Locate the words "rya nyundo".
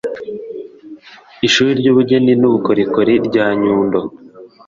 3.27-3.99